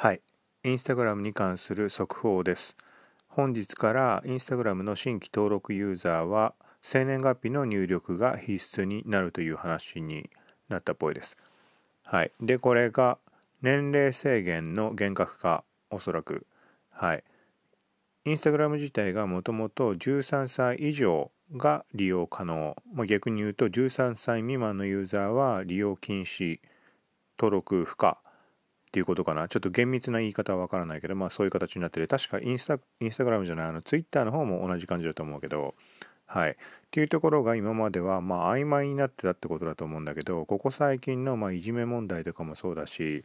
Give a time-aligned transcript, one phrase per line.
[0.00, 0.20] はい、
[0.62, 2.76] インスタグラムに関する速報です。
[3.26, 8.52] 本日からインスタグラムの新規登録ユーザーは生年月日の入力が必
[8.82, 10.30] 須になるという話に
[10.68, 11.36] なったっぽいです。
[12.04, 13.18] はい、でこれが
[13.60, 16.46] 年齢制限の厳格化おそらく。
[16.90, 17.24] はい。
[18.24, 26.60] インスタグラム自体がもともと13歳以上が利用可能、まあ、逆に言うと13歳未満のユーザーは利用禁止
[27.36, 28.22] 登録不可。
[28.88, 29.48] っていうことかな。
[29.48, 35.74] ちょっと厳密な言い方はわからないけど、まあそういう形になってて、確かインスタ、インスタグラムじゃない、あのツイッターの方も同じ感じだと思うけど、
[36.26, 36.50] はい。
[36.50, 36.54] っ
[36.90, 43.24] ていうところが今までは、まあ曖昧になってたってことだと思うんだけど、ここ最近の、まあ、いじめ問題とかもそうだし、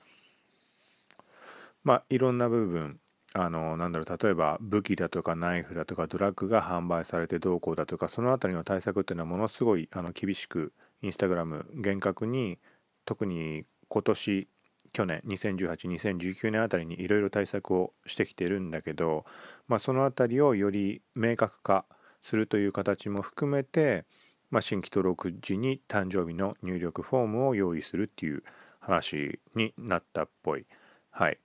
[1.84, 2.99] まあいろんな部分、
[3.35, 10.71] あのなんだろう例えば武器だとかナイフだとかドラッグが販売されてどうこうだとかその辺りの対策っていうのはものすごいあの厳しく
[11.02, 12.59] インスタグラム厳格に
[13.05, 14.48] 特に今年
[14.93, 19.26] 去年20182019年あたりにいろいろ対策をしてきてるんだけど、
[19.68, 21.85] まあ、そのあたりをより明確化
[22.21, 24.05] するという形も含めて、
[24.51, 28.43] まあ、新規登録時に誕生日の入力フォームを用意するっていう
[28.79, 30.65] 話になったっぽい。
[31.09, 31.40] はい、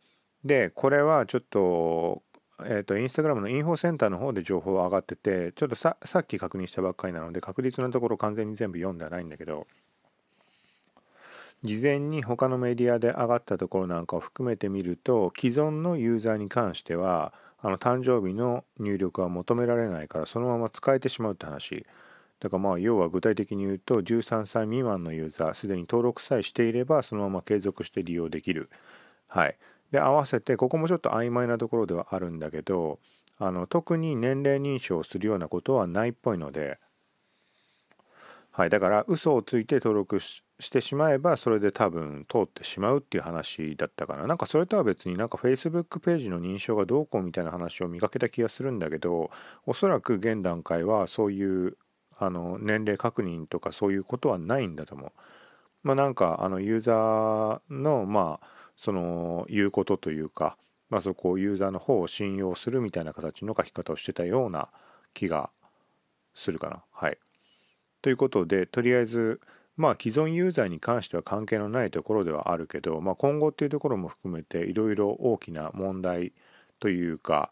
[0.45, 2.23] でこれはちょっと
[2.65, 9.69] えーと、インスタグラムのインフォセンターの方で情報上がっててちょっとさっき確認したばっかりなので確実なところ完全に全部読んではないんだけど
[11.65, 21.85] 事前に他のメディアで上がったところなんかを含めてみると既存のユーザーに関してはあの誕生日の入力は求められないからそのまま使えてしまうって話。
[22.39, 28.71] だからまあ要は具体的に言うと13歳未満のユーザーすでに登録さえしていればそのまま継続して利用できる。
[29.27, 29.57] はい。
[29.91, 33.01] で合わせてここもちょっと曖昧なところではあるんだけど
[33.39, 36.79] あの特に年齢認証をするようなことはないっぽいので。
[38.53, 44.27] はい、だから嘘をついて登録ししてしまえばそれで多分通ってしまうっていう話だったかな。
[44.27, 49.31] なんかそれとは別になんか Facebook ページの認証がどうこうみたいな話を見かけた気がするんだけど
[49.67, 51.77] おそらく現段階はそういう
[52.19, 55.13] あの年齢確認とかそういうことはないんだと思う。
[55.85, 58.47] まあなんかあのユーザーのまあ
[58.77, 60.57] その言うことというか、
[60.91, 64.69] まあ、そこをユーザーの方を信用するみたいな形の書き方をしてたような
[65.15, 65.51] 気が
[66.35, 66.83] するかな。
[66.93, 67.19] はい。
[68.03, 69.41] ということでとりあえず
[69.79, 76.33] まあ既存ユーザーに関しては関係のないところではあるけど、まあ、今後っていうところも含めていろいろ大きな問題
[76.81, 77.51] というか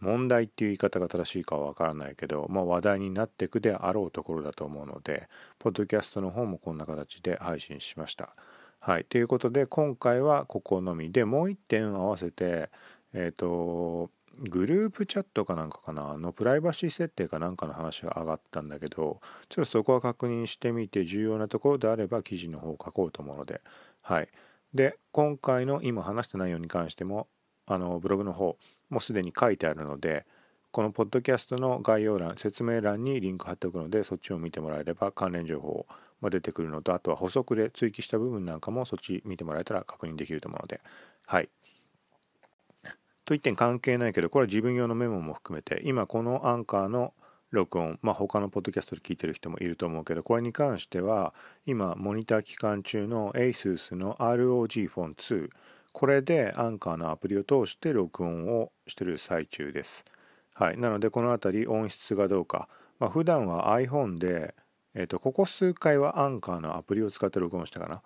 [0.00, 5.28] 問題っていう言い方が正しいかはわからないけど、まあ、話題になっていくであろうところだと思うので
[5.60, 8.34] ポッドキャストの方もこんな形で配信しました。
[8.80, 12.68] はい、ということで今回はここのみでもう一点合わせて
[13.14, 16.16] えっ、ー、とグループチャットかなんかかな？
[16.18, 23.60] のプライバシー設定かなんかの話が上がったんだけどちょっとそこは確認してみて重要なところであれば記事の方を書こうと思うので。
[24.02, 24.28] はい。
[24.74, 27.28] で今回の今話した内容に関しても
[27.66, 28.56] あのブログの方
[28.90, 30.26] もうすでに書いてあるので
[30.72, 35.86] このポッドキャストの概要欄説明欄にリンク貼っておくのでそっちを見てもらえれば関連情報
[36.20, 40.80] も出てくるのとあとは補足で追記した部分なんかもそっち見てもらえたら確認できると思うので。
[41.26, 41.48] はい。
[43.24, 47.14] と一点関係ないけどこれは自分用のメモも含めて今このアンカーの
[47.50, 51.32] 録音まあ他のポッドキャストで聞いてる人もいると思うけどこれに関しては
[51.66, 55.48] 今モニター期間中の ASUS の ROG フォン2
[55.94, 60.04] これでアンカーのアプリを通して録音をしてる最中です。
[60.52, 62.68] はい、なのでこの辺り音質がどうか、
[62.98, 64.56] まあ、普段は iPhone で、
[64.94, 68.02] えー、とここ数回はアンカーのアプリを使って録音したかな。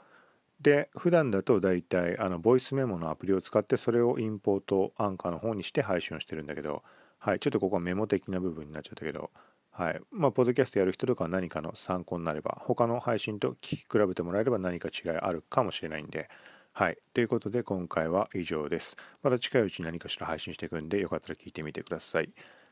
[0.60, 6.82] で普段だと大体あのボイスメモのアプリを使ってそれをインポートアンカーの方にして配信をしてるんだけど、
[7.18, 9.30] はい、ちょっとここはメモ的な部分になっちゃったけど、
[9.78, 16.28] はい、まあ、ポッドキャストやる人とかは何かの参考になれば、他の配信と聞き比べてもらえれば何か違いあるかもしれないんで、
[16.72, 16.98] はい。
[17.14, 18.96] ということで今回は以上です。
[19.22, 22.30] また近いうちに何かしら配信していくんで、よかったら聞いてみてください。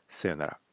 [0.08, 0.65] さよなら。